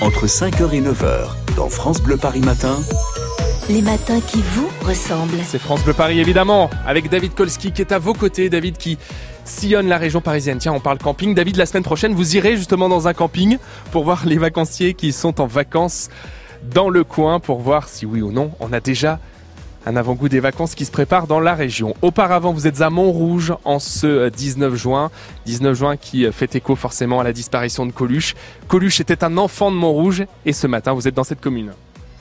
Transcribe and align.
entre 0.00 0.26
5h 0.26 0.72
et 0.72 0.80
9h 0.80 1.28
dans 1.56 1.68
France 1.68 2.00
Bleu 2.00 2.16
Paris 2.16 2.40
Matin. 2.40 2.78
Les 3.68 3.82
matins 3.82 4.20
qui 4.20 4.42
vous 4.42 4.68
ressemblent. 4.82 5.38
C'est 5.44 5.58
France 5.58 5.84
Bleu 5.84 5.92
Paris 5.92 6.20
évidemment, 6.20 6.70
avec 6.86 7.10
David 7.10 7.34
Kolski 7.34 7.72
qui 7.72 7.82
est 7.82 7.92
à 7.92 7.98
vos 7.98 8.14
côtés. 8.14 8.48
David 8.48 8.78
qui 8.78 8.98
sillonne 9.44 9.88
la 9.88 9.98
région 9.98 10.20
parisienne. 10.20 10.58
Tiens, 10.58 10.72
on 10.72 10.80
parle 10.80 10.98
camping. 10.98 11.34
David, 11.34 11.56
la 11.56 11.66
semaine 11.66 11.82
prochaine, 11.82 12.14
vous 12.14 12.36
irez 12.36 12.56
justement 12.56 12.88
dans 12.88 13.08
un 13.08 13.14
camping 13.14 13.58
pour 13.92 14.04
voir 14.04 14.24
les 14.24 14.38
vacanciers 14.38 14.94
qui 14.94 15.12
sont 15.12 15.40
en 15.40 15.46
vacances 15.46 16.08
dans 16.74 16.88
le 16.88 17.04
coin 17.04 17.40
pour 17.40 17.60
voir 17.60 17.88
si 17.88 18.06
oui 18.06 18.22
ou 18.22 18.32
non 18.32 18.52
on 18.60 18.72
a 18.72 18.80
déjà 18.80 19.18
un 19.86 19.96
avant-goût 19.96 20.28
des 20.28 20.40
vacances 20.40 20.74
qui 20.74 20.84
se 20.84 20.90
préparent 20.90 21.26
dans 21.26 21.40
la 21.40 21.54
région. 21.54 21.94
Auparavant, 22.02 22.52
vous 22.52 22.66
êtes 22.66 22.80
à 22.80 22.90
Montrouge 22.90 23.52
en 23.64 23.78
ce 23.78 24.28
19 24.28 24.74
juin. 24.74 25.10
19 25.46 25.74
juin 25.76 25.96
qui 25.96 26.30
fait 26.32 26.54
écho 26.54 26.76
forcément 26.76 27.20
à 27.20 27.24
la 27.24 27.32
disparition 27.32 27.86
de 27.86 27.92
Coluche. 27.92 28.34
Coluche 28.68 29.00
était 29.00 29.24
un 29.24 29.36
enfant 29.38 29.70
de 29.70 29.76
Montrouge 29.76 30.24
et 30.44 30.52
ce 30.52 30.66
matin, 30.66 30.92
vous 30.92 31.08
êtes 31.08 31.14
dans 31.14 31.24
cette 31.24 31.40
commune. 31.40 31.72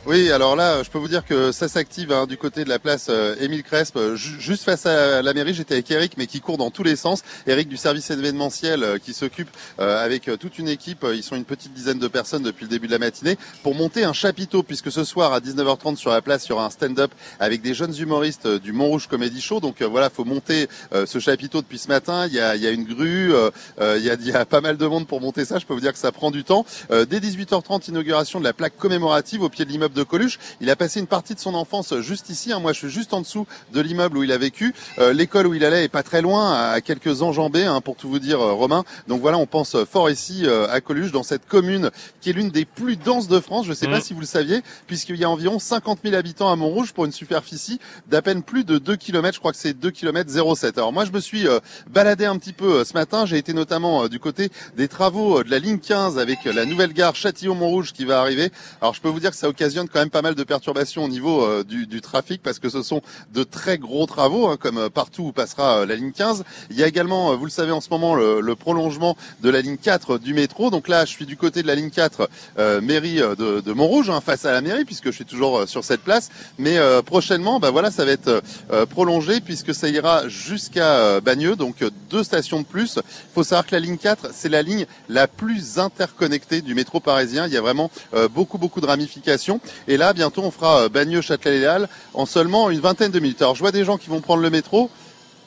Oui, 0.06 0.32
alors 0.32 0.56
là, 0.56 0.82
je 0.82 0.90
peux 0.90 0.98
vous 0.98 1.10
dire 1.10 1.26
que 1.26 1.52
ça 1.52 1.68
s'active 1.68 2.14
hein, 2.14 2.26
du 2.26 2.38
côté 2.38 2.64
de 2.64 2.70
la 2.70 2.80
place 2.80 3.08
euh, 3.10 3.36
Émile 3.42 3.64
Crespe, 3.64 3.98
euh, 3.98 4.16
juste 4.16 4.64
face 4.64 4.86
à 4.86 5.22
la 5.22 5.34
mairie. 5.34 5.54
J'étais 5.54 5.74
avec 5.74 5.92
Eric, 5.92 6.14
mais 6.18 6.26
qui 6.26 6.40
court 6.40 6.58
dans 6.58 6.72
tous 6.72 6.84
les 6.84 6.96
sens. 6.96 7.22
Eric 7.48 7.68
du 7.68 7.76
service 7.76 8.10
événementiel 8.10 8.82
euh, 8.82 8.98
qui 8.98 9.14
s'occupe 9.14 9.50
avec 9.78 10.30
toute 10.40 10.58
une 10.58 10.70
équipe. 10.70 11.06
Ils 11.14 11.24
sont 11.24 11.36
une 11.36 11.44
petite 11.44 11.74
dizaine 11.74 12.00
de 12.00 12.08
personnes 12.08 12.44
depuis 12.44 12.64
le 12.64 12.70
début 12.70 12.88
de 12.88 12.92
la 12.92 12.98
matinée 12.98 13.38
pour 13.62 13.76
monter 13.76 14.04
un 14.04 14.14
chapiteau, 14.14 14.64
puisque 14.64 14.92
ce 14.92 15.04
soir 15.04 15.34
à 15.34 15.42
19h30 15.42 15.98
sur 15.98 16.12
la 16.12 16.22
place, 16.22 16.46
il 16.46 16.50
y 16.50 16.52
aura 16.54 16.66
un 16.66 16.70
stand-up 16.70 17.12
avec 17.40 17.62
des 17.62 17.74
jeunes 17.74 17.96
humoristes 17.98 18.48
du 18.48 18.72
Montrouge 18.72 19.08
Comedy 19.08 19.42
Show. 19.42 19.60
Donc 19.60 19.82
voilà, 19.82 20.10
faut 20.10 20.26
monter 20.26 20.68
ce 20.92 21.20
chapiteau 21.20 21.62
depuis 21.62 21.80
ce 21.80 21.88
matin. 21.88 22.28
Il 22.28 22.34
y 22.34 22.40
a, 22.40 22.56
il 22.56 22.62
y 22.62 22.68
a 22.68 22.72
une 22.72 22.84
grue, 22.84 23.34
il, 23.80 24.04
y 24.04 24.10
a, 24.10 24.14
il 24.14 24.28
y 24.28 24.32
a 24.32 24.46
pas 24.46 24.62
mal 24.62 24.78
de 24.78 24.86
monde 24.86 25.08
pour 25.08 25.22
monter 25.22 25.46
ça. 25.46 25.60
Je 25.60 25.66
peux 25.66 25.74
vous 25.74 25.82
dire 25.82 25.94
que 25.94 26.00
ça 26.00 26.12
prend 26.12 26.32
du 26.32 26.44
temps. 26.44 26.66
dès 26.90 27.20
18h30, 27.20 27.90
inauguration 27.90 28.40
de 28.40 28.46
la 28.46 28.54
plaque 28.54 28.78
commémorative 28.78 29.42
au 29.42 29.50
pied 29.50 29.66
de 29.66 29.70
l'immeuble 29.72 29.99
de 30.00 30.04
Coluche. 30.04 30.40
Il 30.62 30.70
a 30.70 30.76
passé 30.76 31.00
une 31.00 31.08
partie 31.08 31.36
de 31.36 31.40
son 31.40 31.54
enfance 31.54 32.00
juste 32.00 32.30
ici. 32.30 32.52
Hein. 32.54 32.60
Moi, 32.60 32.74
je 32.74 32.80
suis 32.80 32.90
juste 32.90 33.14
en 33.14 33.22
dessous 33.22 33.46
de 33.74 33.82
l'immeuble 33.82 34.18
où 34.18 34.24
il 34.24 34.32
a 34.32 34.38
vécu. 34.38 34.74
Euh, 34.98 35.14
l'école 35.14 35.48
où 35.48 35.54
il 35.54 35.66
allait 35.66 35.84
est 35.84 35.90
pas 35.90 36.04
très 36.04 36.22
loin, 36.22 36.54
à 36.54 36.82
quelques 36.82 37.22
enjambées, 37.22 37.66
hein, 37.66 37.82
pour 37.82 37.96
tout 37.96 38.10
vous 38.10 38.20
dire, 38.20 38.40
euh, 38.40 38.54
Romain. 38.54 38.84
Donc 39.08 39.22
voilà, 39.22 39.38
on 39.38 39.46
pense 39.46 39.76
fort 39.84 40.10
ici 40.10 40.44
euh, 40.46 40.68
à 40.70 40.82
Coluche, 40.82 41.12
dans 41.12 41.24
cette 41.24 41.46
commune 41.46 41.92
qui 42.22 42.30
est 42.30 42.34
l'une 42.34 42.50
des 42.50 42.66
plus 42.66 42.96
denses 42.96 43.28
de 43.28 43.40
France. 43.40 43.66
Je 43.66 43.72
ne 43.72 43.76
sais 43.76 43.88
pas 43.88 43.98
mmh. 43.98 44.02
si 44.02 44.14
vous 44.14 44.22
le 44.22 44.26
saviez, 44.26 44.62
puisqu'il 44.88 45.18
y 45.18 45.24
a 45.24 45.30
environ 45.30 45.60
50 45.60 46.00
000 46.04 46.16
habitants 46.16 46.52
à 46.52 46.56
Montrouge 46.56 46.94
pour 46.94 47.06
une 47.06 47.12
superficie 47.12 47.80
d'à 48.08 48.22
peine 48.22 48.42
plus 48.42 48.64
de 48.64 48.78
2 48.78 48.96
km. 48.96 49.36
Je 49.36 49.40
crois 49.40 49.52
que 49.52 49.58
c'est 49.58 49.74
2 49.74 49.92
km 49.92 50.56
07. 50.56 50.78
Alors 50.78 50.94
moi, 50.94 51.06
je 51.06 51.12
me 51.12 51.20
suis 51.20 51.46
baladé 51.90 52.26
un 52.26 52.38
petit 52.38 52.54
peu 52.54 52.84
ce 52.86 52.94
matin. 52.94 53.26
J'ai 53.26 53.38
été 53.38 53.54
notamment 53.54 54.08
du 54.08 54.20
côté 54.20 54.50
des 54.78 54.88
travaux 54.88 55.44
de 55.44 55.52
la 55.52 55.60
ligne 55.60 55.80
15 55.80 56.18
avec 56.18 56.46
la 56.46 56.66
nouvelle 56.66 56.94
gare 56.94 57.16
Châtillon-Montrouge 57.16 57.94
qui 57.94 58.06
va 58.06 58.20
arriver. 58.20 58.52
Alors 58.82 58.94
je 58.94 59.02
peux 59.02 59.10
vous 59.10 59.20
dire 59.20 59.32
que 59.32 59.38
ça 59.38 59.50
occasionne 59.50 59.79
quand 59.88 60.00
même 60.00 60.10
pas 60.10 60.22
mal 60.22 60.36
de 60.36 60.44
perturbations 60.44 61.04
au 61.04 61.08
niveau 61.08 61.44
euh, 61.44 61.64
du, 61.64 61.88
du, 61.88 62.02
trafic 62.02 62.42
parce 62.42 62.60
que 62.60 62.70
ce 62.70 62.82
sont 62.82 63.02
de 63.34 63.44
très 63.44 63.78
gros 63.78 64.06
travaux, 64.06 64.48
hein, 64.48 64.58
comme 64.60 64.78
euh, 64.78 64.90
partout 64.90 65.24
où 65.24 65.32
passera 65.32 65.80
euh, 65.80 65.86
la 65.86 65.96
ligne 65.96 66.12
15. 66.12 66.44
Il 66.70 66.78
y 66.78 66.84
a 66.84 66.88
également, 66.88 67.36
vous 67.36 67.46
le 67.46 67.52
savez 67.52 67.72
en 67.72 67.82
ce 67.82 67.90
moment, 67.90 68.16
le, 68.16 68.42
le, 68.42 68.56
prolongement 68.56 69.16
de 69.42 69.50
la 69.50 69.62
ligne 69.62 69.78
4 69.78 70.18
du 70.18 70.34
métro. 70.34 70.70
Donc 70.70 70.88
là, 70.88 71.06
je 71.06 71.12
suis 71.12 71.26
du 71.26 71.38
côté 71.38 71.62
de 71.62 71.68
la 71.68 71.76
ligne 71.76 71.90
4, 71.90 72.30
mairie 72.82 73.18
de, 73.18 73.62
de 73.62 73.74
Montrouge, 73.74 74.10
hein, 74.10 74.22
face 74.22 74.46
à 74.46 74.52
la 74.52 74.62
mairie, 74.62 74.86
puisque 74.86 75.06
je 75.06 75.12
suis 75.12 75.26
toujours 75.26 75.68
sur 75.68 75.84
cette 75.84 76.02
place. 76.02 76.30
Mais 76.58 76.78
prochainement, 77.06 77.60
bah 77.60 77.72
voilà, 77.72 77.92
ça 77.92 78.06
va 78.06 78.12
être 78.12 78.42
prolongé 78.90 79.40
puisque 79.40 79.74
ça 79.74 79.88
ira 79.88 80.28
jusqu'à 80.28 81.22
Bagneux, 81.22 81.56
donc 81.56 81.84
deux 82.10 82.24
stations 82.24 82.60
de 82.60 82.66
plus. 82.66 82.98
Il 82.98 83.34
faut 83.34 83.44
savoir 83.44 83.66
que 83.66 83.76
la 83.76 83.80
ligne 83.80 83.98
4, 83.98 84.32
c'est 84.34 84.50
la 84.50 84.62
ligne 84.62 84.86
la 85.08 85.28
plus 85.28 85.80
interconnectée 85.80 86.62
du 86.62 86.76
métro 86.76 87.00
parisien. 87.00 87.48
Il 87.48 87.54
y 87.54 87.58
a 87.58 87.62
vraiment 87.62 87.90
beaucoup, 88.34 88.58
beaucoup 88.58 88.82
de 88.82 88.88
ramifications. 88.88 89.62
Et 89.88 89.98
là, 89.98 90.14
bientôt 90.14 90.42
on 90.44 90.52
fera 90.52 90.82
euh, 90.84 90.90
Bagneux-Châtelet-Léal 90.90 91.90
en 92.14 92.26
seulement 92.26 92.70
une 92.70 92.80
vingtaine 92.80 93.12
de 93.12 93.20
minutes. 93.20 93.42
Alors 93.42 93.56
je 93.56 93.62
vois 93.62 93.72
des 93.72 93.86
gens 93.86 93.98
qui 93.98 94.10
vont 94.10 94.22
prendre 94.22 94.42
le 94.42 94.50
métro. 94.50 94.90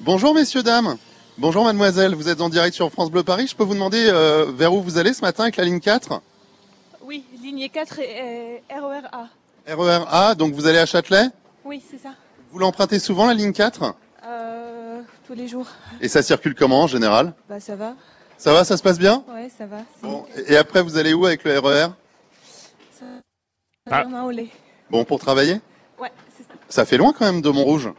Bonjour 0.00 0.34
messieurs, 0.34 0.62
dames. 0.62 0.96
Bonjour 1.38 1.64
mademoiselle, 1.64 2.14
vous 2.14 2.28
êtes 2.28 2.42
en 2.42 2.50
direct 2.50 2.74
sur 2.74 2.90
France 2.90 3.10
Bleu 3.10 3.22
Paris. 3.22 3.46
Je 3.46 3.56
peux 3.56 3.64
vous 3.64 3.72
demander 3.72 4.06
euh, 4.08 4.52
vers 4.54 4.74
où 4.74 4.82
vous 4.82 4.98
allez 4.98 5.14
ce 5.14 5.22
matin 5.22 5.44
avec 5.44 5.56
la 5.56 5.64
ligne 5.64 5.80
4 5.80 6.20
Oui, 7.04 7.24
ligne 7.42 7.68
4 7.72 8.00
et 8.00 8.62
RER 8.70 9.06
A. 9.12 9.28
RER 9.74 10.04
A, 10.10 10.34
donc 10.34 10.52
vous 10.52 10.66
allez 10.66 10.78
à 10.78 10.86
Châtelet? 10.86 11.28
Oui, 11.64 11.82
c'est 11.90 12.02
ça. 12.02 12.10
Vous 12.50 12.58
l'empruntez 12.58 12.98
souvent 12.98 13.26
la 13.26 13.34
ligne 13.34 13.52
4 13.52 13.94
euh, 14.26 15.00
Tous 15.26 15.34
les 15.34 15.48
jours. 15.48 15.66
Et 16.02 16.08
ça 16.08 16.22
circule 16.22 16.54
comment 16.54 16.82
en 16.82 16.86
général? 16.86 17.32
Bah 17.48 17.60
ça 17.60 17.76
va. 17.76 17.94
Ça 18.36 18.52
va, 18.52 18.64
ça 18.64 18.76
se 18.76 18.82
passe 18.82 18.98
bien? 18.98 19.24
Oui, 19.34 19.48
ça 19.56 19.64
va. 19.66 19.78
Et 20.48 20.56
après 20.56 20.82
vous 20.82 20.98
allez 20.98 21.14
où 21.14 21.24
avec 21.24 21.44
le 21.44 21.58
RER 21.58 21.86
ça... 21.86 21.96
Ah. 23.90 24.04
Bon, 24.90 25.04
pour 25.04 25.18
travailler 25.18 25.60
Ouais, 25.98 26.12
c'est 26.36 26.44
ça. 26.44 26.54
Ça 26.68 26.84
fait 26.84 26.96
loin 26.96 27.12
quand 27.12 27.24
même 27.24 27.40
de 27.40 27.50
Montrouge 27.50 27.90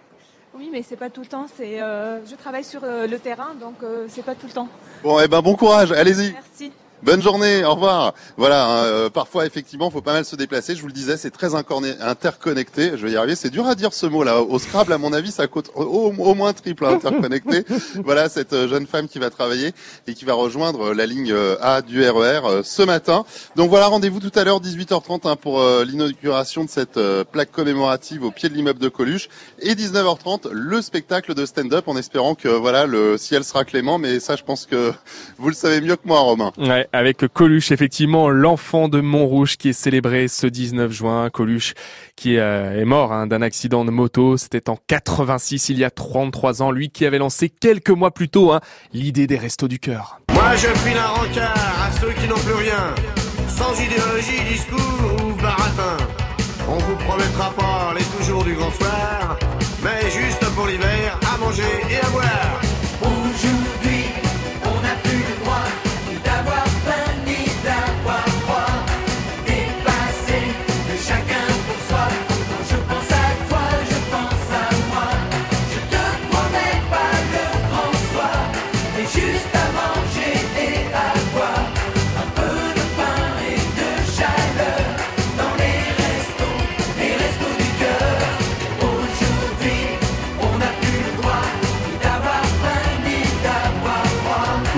Oui, 0.55 0.69
mais 0.71 0.81
c'est 0.81 0.95
pas 0.95 1.09
tout 1.09 1.21
le 1.21 1.27
temps. 1.27 1.47
C'est, 1.57 1.81
euh, 1.81 2.25
je 2.25 2.35
travaille 2.35 2.63
sur 2.63 2.83
euh, 2.83 3.05
le 3.05 3.19
terrain, 3.19 3.53
donc 3.59 3.75
euh, 3.83 4.05
c'est 4.07 4.23
pas 4.23 4.33
tout 4.33 4.47
le 4.47 4.53
temps. 4.53 4.69
Bon, 5.03 5.19
eh 5.19 5.27
ben 5.27 5.41
bon 5.41 5.55
courage, 5.55 5.91
allez-y. 5.91 6.31
Merci. 6.31 6.71
Bonne 7.03 7.21
journée, 7.21 7.65
au 7.65 7.73
revoir. 7.73 8.13
Voilà, 8.37 8.65
hein, 8.65 8.83
euh, 8.85 9.09
parfois 9.09 9.45
effectivement, 9.45 9.91
faut 9.91 10.01
pas 10.01 10.13
mal 10.13 10.23
se 10.23 10.37
déplacer. 10.37 10.73
Je 10.73 10.79
vous 10.79 10.87
le 10.87 10.93
disais, 10.93 11.17
c'est 11.17 11.31
très 11.31 11.49
interconnecté. 11.53 12.91
Je 12.95 13.05
vais 13.05 13.11
y 13.11 13.17
arriver. 13.17 13.35
C'est 13.35 13.49
dur 13.49 13.67
à 13.67 13.75
dire 13.75 13.91
ce 13.91 14.05
mot-là. 14.05 14.41
Au 14.41 14.57
Scrabble, 14.57 14.93
à 14.93 14.97
mon 14.97 15.11
avis, 15.11 15.31
ça 15.31 15.47
coûte 15.47 15.69
au, 15.75 16.13
moins 16.13 16.53
triple 16.53 16.85
interconnecté. 16.85 17.65
voilà 18.05 18.29
cette 18.29 18.53
euh, 18.53 18.69
jeune 18.69 18.87
femme 18.87 19.09
qui 19.09 19.19
va 19.19 19.29
travailler 19.29 19.73
et 20.07 20.13
qui 20.13 20.23
va 20.23 20.33
rejoindre 20.33 20.91
euh, 20.91 20.93
la 20.93 21.05
ligne 21.05 21.35
A 21.59 21.81
du 21.81 22.09
RER 22.09 22.61
ce 22.63 22.83
matin. 22.83 23.25
Donc 23.57 23.69
voilà, 23.69 23.87
rendez-vous 23.87 24.21
tout 24.21 24.31
à 24.39 24.45
l'heure 24.45 24.61
18h30 24.61 25.27
hein, 25.27 25.35
pour 25.35 25.61
l'inauguration 25.83 26.63
de 26.63 26.69
cette 26.69 26.99
plaque 27.31 27.51
commémorative 27.51 28.23
au 28.23 28.31
pied 28.31 28.47
de 28.47 28.53
l'immeuble 28.53 28.79
de 28.79 28.87
Coluche 28.87 29.27
et 29.59 29.73
19h30 29.73 30.49
le 30.51 30.81
spectacle 30.81 31.33
de 31.33 31.45
stand-up 31.45 31.87
en 31.87 31.97
espérant 31.97 32.35
que 32.35 32.47
voilà 32.47 32.85
le 32.85 33.17
ciel 33.17 33.43
sera 33.43 33.65
clément. 33.65 33.97
Mais 33.97 34.21
ça, 34.21 34.37
je 34.37 34.43
pense 34.43 34.65
que 34.65 34.93
vous 35.37 35.49
le 35.49 35.55
savez 35.55 35.81
mieux 35.81 35.97
que 35.97 36.07
moi, 36.07 36.19
Romain. 36.19 36.53
Ouais 36.57 36.87
avec 36.93 37.25
Coluche, 37.33 37.71
effectivement, 37.71 38.29
l'enfant 38.29 38.87
de 38.87 39.01
Montrouge 39.01 39.57
qui 39.57 39.69
est 39.69 39.73
célébré 39.73 40.27
ce 40.27 40.45
19 40.45 40.91
juin. 40.91 41.29
Coluche 41.31 41.73
qui 42.15 42.37
euh, 42.37 42.79
est 42.79 42.85
mort 42.85 43.11
hein, 43.11 43.25
d'un 43.25 43.41
accident 43.41 43.83
de 43.83 43.89
moto. 43.89 44.37
C'était 44.37 44.69
en 44.69 44.77
86, 44.87 45.69
il 45.69 45.79
y 45.79 45.83
a 45.83 45.89
33 45.89 46.61
ans. 46.61 46.71
Lui 46.71 46.89
qui 46.89 47.05
avait 47.05 47.17
lancé 47.17 47.49
quelques 47.49 47.89
mois 47.89 48.11
plus 48.11 48.29
tôt 48.29 48.51
hein, 48.51 48.61
l'idée 48.93 49.25
des 49.25 49.37
restos 49.37 49.67
du 49.67 49.79
cœur. 49.79 50.19
Moi 50.31 50.55
je 50.55 50.67
file 50.67 50.97
un 50.97 51.07
rencard 51.07 51.87
à 51.87 51.91
ceux 51.99 52.13
qui 52.13 52.27
n'ont 52.27 52.35
plus 52.35 52.53
rien. 52.53 52.93
Sans 53.47 53.73
idéologie, 53.81 54.43
discours 54.51 55.25
ou 55.25 55.41
baratin. 55.41 55.97
On 56.69 56.77
vous 56.77 56.95
promettra 56.95 57.51
pas 57.53 57.93
les 57.97 58.05
toujours 58.17 58.43
du 58.43 58.53
grand 58.53 58.71
soir. 58.71 59.37
Mais 59.83 60.09
juste 60.11 60.45
pour 60.55 60.67
l'hiver, 60.67 61.19
à 61.33 61.37
manger 61.37 61.63
et 61.89 62.02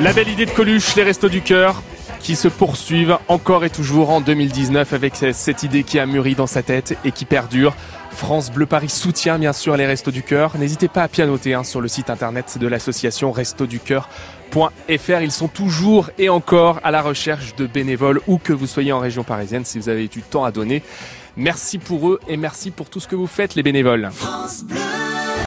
La 0.05 0.13
belle 0.13 0.29
idée 0.29 0.45
de 0.45 0.51
Coluche, 0.51 0.95
les 0.95 1.01
restos 1.01 1.29
du 1.29 1.41
cœur, 1.41 1.81
qui 2.19 2.35
se 2.35 2.47
poursuivent 2.47 3.17
encore 3.27 3.65
et 3.65 3.71
toujours 3.71 4.11
en 4.11 4.21
2019 4.21 4.93
avec 4.93 5.15
cette 5.15 5.63
idée 5.63 5.81
qui 5.81 5.97
a 5.97 6.05
mûri 6.05 6.35
dans 6.35 6.45
sa 6.45 6.61
tête 6.61 6.95
et 7.03 7.11
qui 7.11 7.25
perdure. 7.25 7.73
France 8.11 8.51
Bleu 8.51 8.67
Paris 8.67 8.89
soutient 8.89 9.39
bien 9.39 9.51
sûr 9.51 9.75
les 9.75 9.87
Restos 9.87 10.11
du 10.11 10.21
Cœur. 10.21 10.59
N'hésitez 10.59 10.89
pas 10.89 11.01
à 11.01 11.07
pianoter 11.07 11.55
hein, 11.55 11.63
sur 11.63 11.81
le 11.81 11.87
site 11.87 12.11
internet 12.11 12.59
de 12.59 12.67
l'association 12.67 13.31
restoducœur.fr. 13.31 15.21
Ils 15.23 15.31
sont 15.31 15.47
toujours 15.47 16.11
et 16.19 16.29
encore 16.29 16.79
à 16.83 16.91
la 16.91 17.01
recherche 17.01 17.55
de 17.55 17.65
bénévoles 17.65 18.21
où 18.27 18.37
que 18.37 18.53
vous 18.53 18.67
soyez 18.67 18.91
en 18.91 18.99
région 18.99 19.23
parisienne 19.23 19.65
si 19.65 19.79
vous 19.79 19.89
avez 19.89 20.07
du 20.07 20.21
temps 20.21 20.43
à 20.43 20.51
donner. 20.51 20.83
Merci 21.35 21.79
pour 21.79 22.09
eux 22.09 22.19
et 22.27 22.37
merci 22.37 22.69
pour 22.69 22.91
tout 22.91 22.99
ce 22.99 23.07
que 23.07 23.15
vous 23.15 23.25
faites 23.25 23.55
les 23.55 23.63
bénévoles. 23.63 24.11